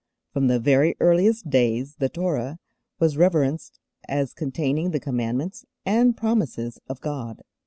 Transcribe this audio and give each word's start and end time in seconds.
From 0.33 0.47
the 0.47 0.57
very 0.59 0.95
earliest 0.99 1.51
days 1.51 1.97
the 1.97 2.09
Torah 2.09 2.57
was 2.97 3.17
reverenced 3.17 3.79
as 4.09 4.33
containing 4.33 4.89
the 4.89 4.99
commandments 4.99 5.63
and 5.85 6.17
promises 6.17 6.79
of 6.89 6.99
God. 7.01 7.43